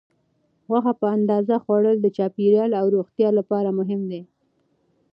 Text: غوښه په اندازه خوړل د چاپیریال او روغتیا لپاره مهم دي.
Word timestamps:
غوښه 0.67 0.93
په 1.01 1.05
اندازه 1.17 1.55
خوړل 1.63 1.97
د 2.01 2.07
چاپیریال 2.17 2.71
او 2.79 2.85
روغتیا 2.95 3.29
لپاره 3.39 3.69
مهم 3.79 4.01
دي. 4.11 4.21